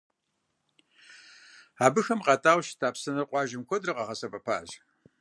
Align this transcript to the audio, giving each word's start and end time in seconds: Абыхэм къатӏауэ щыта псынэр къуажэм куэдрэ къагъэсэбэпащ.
Абыхэм 1.85 2.19
къатӏауэ 2.25 2.63
щыта 2.67 2.87
псынэр 2.93 3.25
къуажэм 3.29 3.61
куэдрэ 3.67 3.91
къагъэсэбэпащ. 3.97 4.69